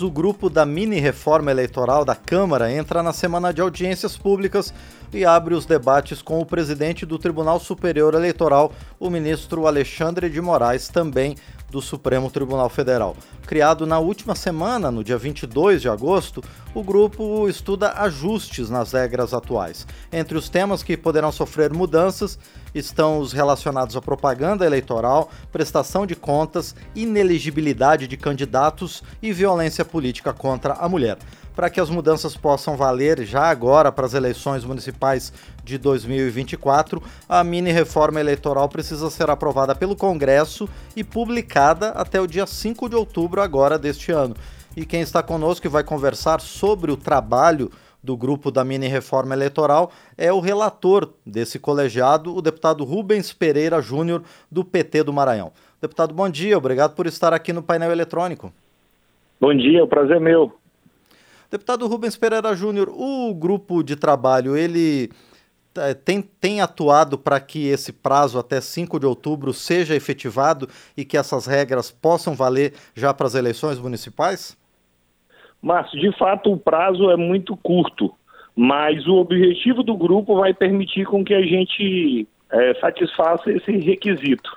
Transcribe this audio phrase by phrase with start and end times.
[0.00, 4.72] O grupo da mini reforma eleitoral da Câmara entra na semana de audiências públicas
[5.12, 10.40] e abre os debates com o presidente do Tribunal Superior Eleitoral, o ministro Alexandre de
[10.40, 11.34] Moraes, também
[11.68, 13.16] do Supremo Tribunal Federal.
[13.44, 19.34] Criado na última semana, no dia 22 de agosto, o grupo estuda ajustes nas regras
[19.34, 19.84] atuais.
[20.12, 22.38] Entre os temas que poderão sofrer mudanças
[22.78, 30.32] estão os relacionados à propaganda eleitoral, prestação de contas, ineligibilidade de candidatos e violência política
[30.32, 31.18] contra a mulher
[31.58, 35.32] para que as mudanças possam valer já agora para as eleições municipais
[35.64, 42.28] de 2024, a mini reforma eleitoral precisa ser aprovada pelo Congresso e publicada até o
[42.28, 44.36] dia 5 de outubro agora deste ano.
[44.76, 49.34] E quem está conosco e vai conversar sobre o trabalho do grupo da mini reforma
[49.34, 55.52] eleitoral é o relator desse colegiado, o deputado Rubens Pereira Júnior, do PT do Maranhão.
[55.80, 58.52] Deputado, bom dia, obrigado por estar aqui no painel eletrônico.
[59.40, 60.52] Bom dia, o prazer é meu.
[61.50, 65.10] Deputado Rubens Pereira Júnior, o grupo de trabalho, ele
[65.76, 71.04] é, tem, tem atuado para que esse prazo até 5 de outubro seja efetivado e
[71.04, 74.56] que essas regras possam valer já para as eleições municipais?
[75.62, 78.14] Márcio, de fato o prazo é muito curto,
[78.54, 84.50] mas o objetivo do grupo vai permitir com que a gente é, satisfaça esse requisito.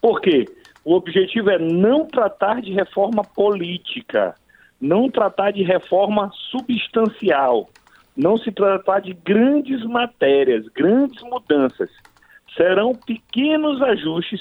[0.00, 0.46] Por quê?
[0.84, 4.34] O objetivo é não tratar de reforma política,
[4.80, 7.68] não tratar de reforma substancial,
[8.16, 11.88] não se tratar de grandes matérias, grandes mudanças.
[12.56, 14.40] Serão pequenos ajustes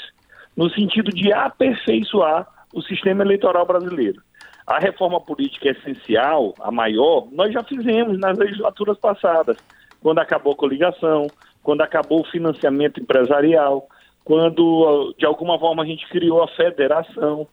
[0.58, 4.22] no sentido de aperfeiçoar o sistema eleitoral brasileiro.
[4.66, 9.58] A reforma política essencial, a maior, nós já fizemos nas legislaturas passadas,
[10.02, 11.28] quando acabou a coligação,
[11.64, 13.88] quando acabou o financiamento empresarial,
[14.24, 17.48] quando de alguma forma a gente criou a federação,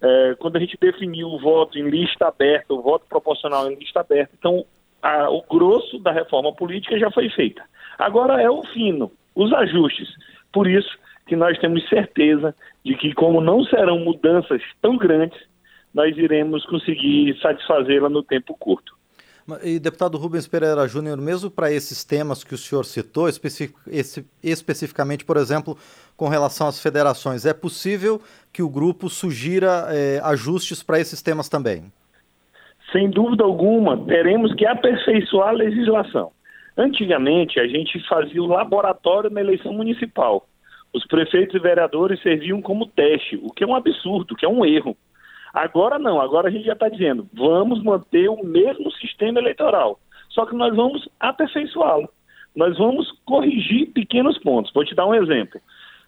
[0.00, 4.00] é, quando a gente definiu o voto em lista aberta, o voto proporcional em lista
[4.00, 4.32] aberta.
[4.38, 4.64] Então,
[5.02, 7.62] a, o grosso da reforma política já foi feita.
[7.98, 10.08] Agora é o fino, os ajustes.
[10.52, 10.90] Por isso
[11.28, 15.38] que nós temos certeza de que, como não serão mudanças tão grandes,
[15.94, 18.96] nós iremos conseguir satisfazê-la no tempo curto.
[19.62, 25.24] E deputado Rubens Pereira Júnior, mesmo para esses temas que o senhor citou, esse, especificamente,
[25.24, 25.76] por exemplo,
[26.16, 28.20] com relação às federações, é possível
[28.52, 31.84] que o grupo sugira é, ajustes para esses temas também?
[32.92, 36.30] Sem dúvida alguma, teremos que aperfeiçoar a legislação.
[36.76, 40.46] Antigamente, a gente fazia o laboratório na eleição municipal.
[40.92, 44.48] Os prefeitos e vereadores serviam como teste, o que é um absurdo, o que é
[44.48, 44.96] um erro.
[45.52, 49.98] Agora não, agora a gente já está dizendo, vamos manter o mesmo sistema eleitoral,
[50.30, 52.08] só que nós vamos aperfeiçoá-lo.
[52.54, 54.72] Nós vamos corrigir pequenos pontos.
[54.72, 55.60] Vou te dar um exemplo.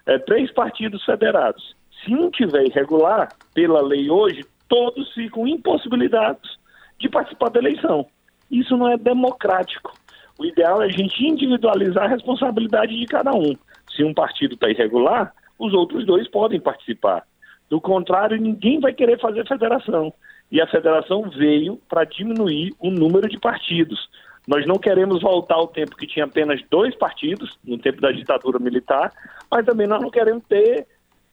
[0.06, 1.76] É, três partidos federados.
[2.04, 6.58] Se um tiver irregular, pela lei hoje, todos ficam impossibilitados
[6.98, 8.06] de participar da eleição.
[8.50, 9.92] Isso não é democrático.
[10.38, 13.54] O ideal é a gente individualizar a responsabilidade de cada um.
[14.00, 17.22] Se um partido está irregular, os outros dois podem participar.
[17.68, 20.10] Do contrário, ninguém vai querer fazer federação.
[20.50, 24.08] E a federação veio para diminuir o número de partidos.
[24.48, 28.58] Nós não queremos voltar ao tempo que tinha apenas dois partidos, no tempo da ditadura
[28.58, 29.12] militar,
[29.50, 30.86] mas também nós não queremos ter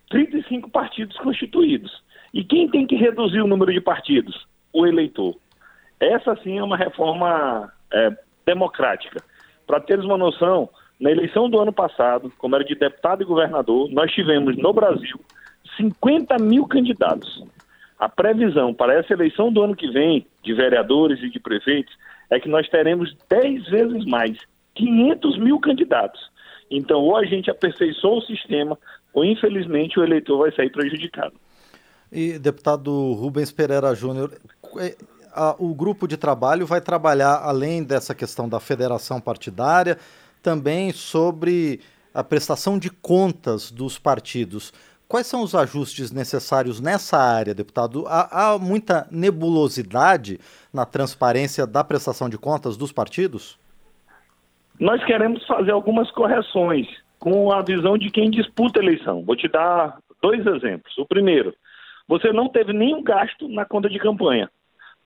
[0.10, 2.04] 35 partidos constituídos.
[2.34, 4.46] E quem tem que reduzir o número de partidos?
[4.74, 5.38] O eleitor.
[6.02, 8.12] Essa sim é uma reforma é,
[8.46, 9.24] democrática.
[9.66, 10.70] Para teres uma noção,
[11.00, 15.20] na eleição do ano passado, como era de deputado e governador, nós tivemos no Brasil
[15.78, 17.44] 50 mil candidatos.
[18.00, 21.96] A previsão para essa eleição do ano que vem, de vereadores e de prefeitos,
[22.30, 24.38] é que nós teremos 10 vezes mais,
[24.76, 26.20] 500 mil candidatos.
[26.70, 28.78] Então, ou a gente aperfeiçoa o sistema,
[29.14, 31.34] ou infelizmente o eleitor vai sair prejudicado.
[32.12, 34.32] E, deputado Rubens Pereira Júnior,
[34.80, 34.96] é,
[35.60, 39.98] o grupo de trabalho vai trabalhar, além dessa questão da federação partidária,
[40.42, 41.80] também sobre
[42.14, 44.74] a prestação de contas dos partidos.
[45.08, 48.06] Quais são os ajustes necessários nessa área, deputado?
[48.08, 50.40] Há, há, muita nebulosidade
[50.74, 53.58] na transparência da prestação de contas dos partidos?
[54.80, 56.88] Nós queremos fazer algumas correções
[57.20, 59.24] com a visão de quem disputa a eleição.
[59.24, 60.98] Vou te dar dois exemplos.
[60.98, 61.54] O primeiro,
[62.08, 64.50] você não teve nenhum gasto na conta de campanha.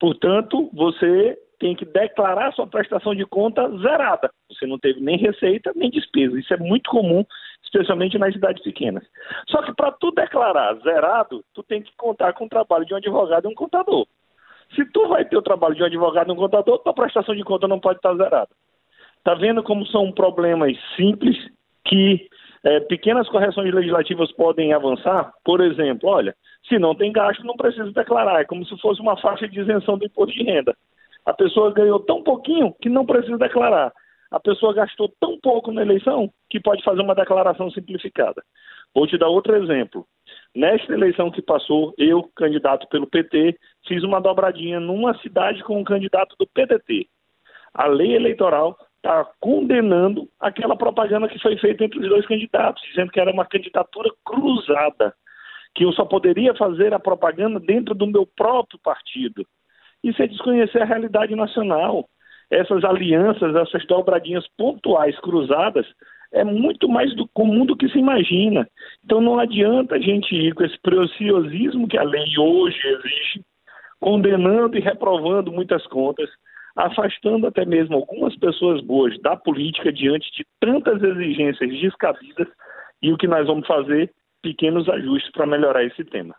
[0.00, 4.32] Portanto, você tem que declarar sua prestação de conta zerada.
[4.50, 6.36] Você não teve nem receita nem despesa.
[6.36, 7.24] Isso é muito comum
[7.62, 9.04] especialmente nas cidades pequenas.
[9.48, 12.96] Só que para tu declarar zerado, tu tem que contar com o trabalho de um
[12.96, 14.06] advogado e um contador.
[14.74, 17.44] Se tu vai ter o trabalho de um advogado e um contador, tua prestação de
[17.44, 18.50] conta não pode estar zerada.
[19.22, 21.36] Tá vendo como são problemas simples
[21.84, 22.28] que
[22.64, 25.32] é, pequenas correções legislativas podem avançar?
[25.44, 26.34] Por exemplo, olha,
[26.68, 28.40] Se não tem gasto, não precisa declarar.
[28.40, 30.76] É como se fosse uma faixa de isenção do imposto de renda.
[31.24, 33.92] A pessoa ganhou tão pouquinho que não precisa declarar.
[34.30, 38.42] A pessoa gastou tão pouco na eleição que pode fazer uma declaração simplificada.
[38.94, 40.06] Vou te dar outro exemplo.
[40.54, 45.84] Nesta eleição que passou, eu, candidato pelo PT, fiz uma dobradinha numa cidade com um
[45.84, 47.06] candidato do PDT.
[47.74, 53.10] A lei eleitoral está condenando aquela propaganda que foi feita entre os dois candidatos, dizendo
[53.10, 55.14] que era uma candidatura cruzada,
[55.74, 59.46] que eu só poderia fazer a propaganda dentro do meu próprio partido.
[60.02, 62.08] Isso é desconhecer a realidade nacional.
[62.50, 65.86] Essas alianças, essas dobradinhas pontuais cruzadas,
[66.32, 68.68] é muito mais do comum do que se imagina.
[69.04, 73.44] Então não adianta a gente ir com esse preciosismo que a lei hoje exige,
[74.00, 76.28] condenando e reprovando muitas contas,
[76.74, 82.48] afastando até mesmo algumas pessoas boas da política diante de tantas exigências descabidas
[83.02, 84.10] e o que nós vamos fazer,
[84.42, 86.34] pequenos ajustes para melhorar esse tema.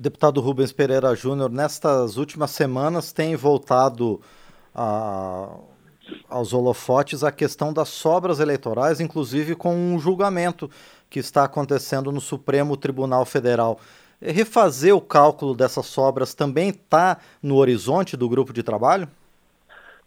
[0.00, 4.18] Deputado Rubens Pereira Júnior, nestas últimas semanas tem voltado
[4.74, 5.58] a,
[6.26, 10.70] aos holofotes a questão das sobras eleitorais, inclusive com um julgamento
[11.10, 13.78] que está acontecendo no Supremo Tribunal Federal.
[14.22, 19.06] Refazer o cálculo dessas sobras também está no horizonte do grupo de trabalho?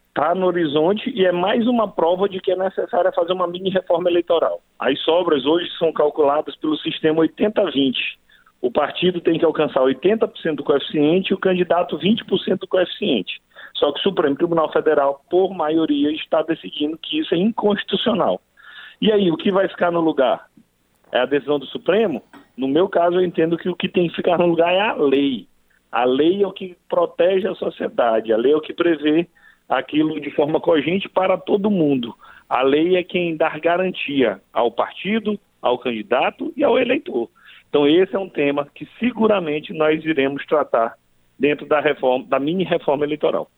[0.08, 3.70] Está no horizonte e é mais uma prova de que é necessário fazer uma mini
[3.70, 4.60] reforma eleitoral.
[4.80, 8.23] As sobras hoje são calculadas pelo sistema 80-20.
[8.64, 13.42] O partido tem que alcançar 80% do coeficiente e o candidato 20% do coeficiente.
[13.74, 18.42] Só que o Supremo Tribunal Federal, por maioria, está decidindo que isso é inconstitucional.
[19.02, 20.46] E aí, o que vai ficar no lugar?
[21.12, 22.24] É a decisão do Supremo?
[22.56, 24.94] No meu caso, eu entendo que o que tem que ficar no lugar é a
[24.94, 25.46] lei.
[25.92, 29.28] A lei é o que protege a sociedade, a lei é o que prevê
[29.68, 32.16] aquilo de forma cogente para todo mundo.
[32.48, 37.30] A lei é quem dá garantia ao partido, ao candidato e ao eleitor.
[37.74, 40.96] Então esse é um tema que seguramente nós iremos tratar
[41.40, 43.50] dentro da reforma, da mini reforma eleitoral.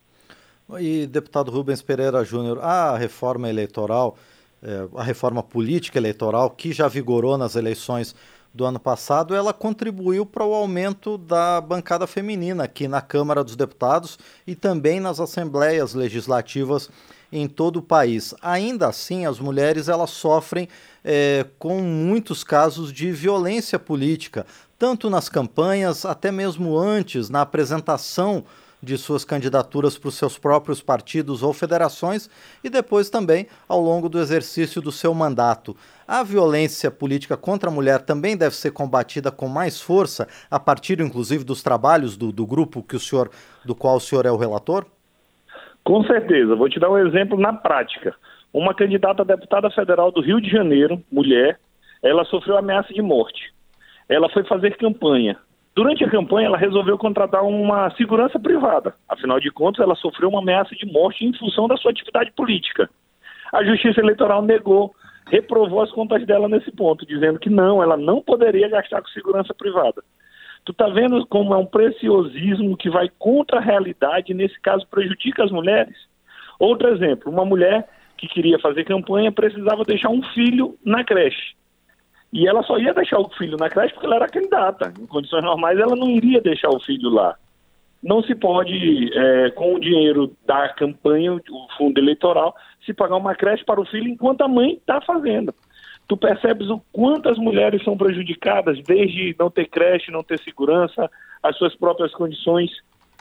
[0.80, 4.18] E deputado Rubens Pereira Júnior, a reforma eleitoral,
[4.64, 8.16] é, a reforma política eleitoral que já vigorou nas eleições
[8.54, 13.58] do ano passado, ela contribuiu para o aumento da bancada feminina aqui na Câmara dos
[13.58, 14.18] Deputados
[14.48, 16.90] e também nas assembleias legislativas
[17.36, 18.34] em todo o país.
[18.42, 20.68] Ainda assim, as mulheres elas sofrem
[21.04, 24.46] é, com muitos casos de violência política,
[24.80, 28.44] tanto nas campanhas, até mesmo antes, na apresentação
[28.82, 32.30] de suas candidaturas para os seus próprios partidos ou federações
[32.64, 35.76] e depois também ao longo do exercício do seu mandato.
[36.08, 41.02] A violência política contra a mulher também deve ser combatida com mais força, a partir
[41.02, 43.32] inclusive dos trabalhos do, do grupo que o senhor,
[43.66, 44.86] do qual o senhor é o relator?
[45.86, 46.56] Com certeza.
[46.56, 48.16] Vou te dar um exemplo na prática.
[48.52, 51.60] Uma candidata a deputada federal do Rio de Janeiro, mulher,
[52.04, 53.54] ela sofreu ameaça de morte.
[54.10, 55.38] Ela foi fazer campanha.
[55.76, 58.96] Durante a campanha, ela resolveu contratar uma segurança privada.
[59.08, 62.90] Afinal de contas, ela sofreu uma ameaça de morte em função da sua atividade política.
[63.54, 64.96] A Justiça Eleitoral negou,
[65.28, 69.54] reprovou as contas dela nesse ponto, dizendo que não, ela não poderia gastar com segurança
[69.54, 70.02] privada.
[70.66, 74.88] Tu tá vendo como é um preciosismo que vai contra a realidade e, nesse caso,
[74.88, 75.96] prejudica as mulheres?
[76.60, 81.56] Outro exemplo, uma mulher que queria fazer campanha precisava deixar um filho na creche.
[82.34, 84.92] E ela só ia deixar o filho na creche porque ela era candidata.
[85.00, 87.36] Em condições normais, ela não iria deixar o filho lá.
[88.02, 91.42] Não se pode, é, com o dinheiro da campanha, o
[91.78, 92.56] fundo eleitoral,
[92.86, 95.54] se pagar uma creche para o filho enquanto a mãe está fazendo.
[96.08, 101.10] Tu percebes o quanto as mulheres são prejudicadas, desde não ter creche, não ter segurança,
[101.42, 102.72] as suas próprias condições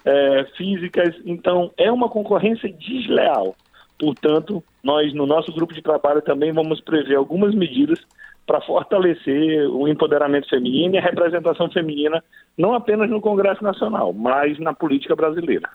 [0.04, 1.14] é, físicas.
[1.24, 3.56] Então, é uma concorrência desleal.
[3.98, 7.98] Portanto, nós, no nosso grupo de trabalho, também vamos prever algumas medidas
[8.46, 12.22] para fortalecer o empoderamento feminino e a representação feminina,
[12.58, 15.70] não apenas no Congresso Nacional, mas na política brasileira.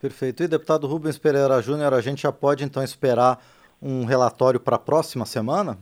[0.00, 0.42] Perfeito.
[0.42, 3.42] E deputado Rubens Pereira Júnior, a gente já pode então esperar
[3.82, 5.78] um relatório para a próxima semana?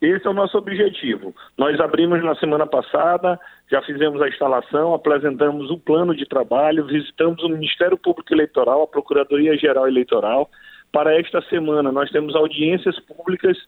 [0.00, 1.34] Esse é o nosso objetivo.
[1.58, 3.38] Nós abrimos na semana passada,
[3.70, 8.86] já fizemos a instalação, apresentamos o plano de trabalho, visitamos o Ministério Público Eleitoral, a
[8.86, 10.50] Procuradoria Geral Eleitoral.
[10.90, 13.58] Para esta semana, nós temos audiências públicas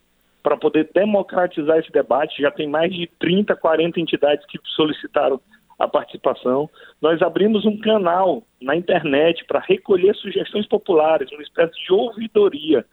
[0.42, 2.40] para poder democratizar esse debate.
[2.40, 5.38] Já tem mais de 30, 40 entidades que solicitaram
[5.78, 6.70] a participação.
[7.00, 12.86] Nós abrimos um canal na internet para recolher sugestões populares, uma espécie de ouvidoria,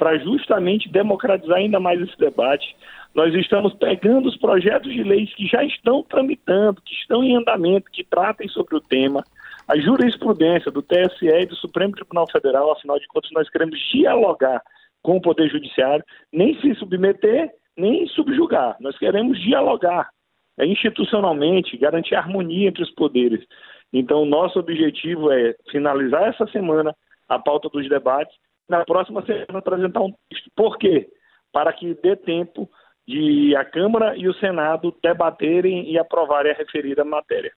[0.00, 2.74] para justamente democratizar ainda mais esse debate.
[3.14, 7.90] Nós estamos pegando os projetos de leis que já estão tramitando, que estão em andamento,
[7.90, 9.22] que tratem sobre o tema.
[9.68, 14.62] A jurisprudência do TSE e do Supremo Tribunal Federal, afinal de contas, nós queremos dialogar
[15.02, 16.02] com o Poder Judiciário,
[16.32, 18.78] nem se submeter, nem subjugar.
[18.80, 20.08] Nós queremos dialogar.
[20.58, 23.44] é, institucionalmente garantir harmonia entre os poderes.
[23.92, 26.96] Então, nosso objetivo é finalizar essa semana
[27.28, 28.34] a pauta dos debates,
[28.70, 30.50] na próxima semana apresentar um texto.
[30.56, 31.08] Por quê?
[31.52, 32.70] Para que dê tempo
[33.06, 37.52] de a Câmara e o Senado debaterem e aprovarem a referida matéria.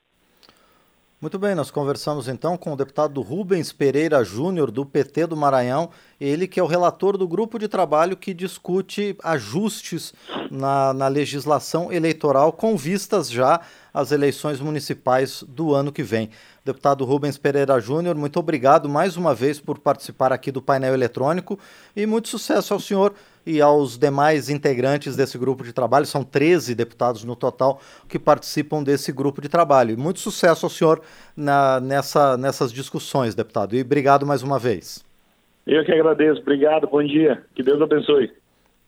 [1.24, 5.90] Muito bem, nós conversamos então com o deputado Rubens Pereira Júnior, do PT do Maranhão,
[6.20, 10.14] ele que é o relator do grupo de trabalho que discute ajustes
[10.52, 13.62] na, na legislação eleitoral com vistas já
[13.94, 16.30] às eleições municipais do ano que vem.
[16.66, 21.58] Deputado Rubens Pereira Júnior, muito obrigado mais uma vez por participar aqui do painel eletrônico
[21.96, 23.14] e muito sucesso ao senhor
[23.46, 26.06] e aos demais integrantes desse grupo de trabalho.
[26.06, 29.92] São 13 deputados no total que participam desse grupo de trabalho.
[29.92, 31.02] E muito sucesso ao senhor
[31.36, 33.76] na, nessa, nessas discussões, deputado.
[33.76, 35.04] E obrigado mais uma vez.
[35.66, 36.42] Eu que agradeço.
[36.42, 36.88] Obrigado.
[36.88, 37.44] Bom dia.
[37.56, 38.32] Que Deus abençoe.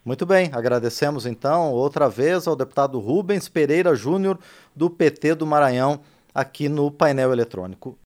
[0.04, 4.38] Muito bem, agradecemos então outra vez ao deputado Rubens Pereira Júnior,
[4.76, 6.00] do PT do Maranhão,
[6.32, 7.98] aqui no painel eletrônico.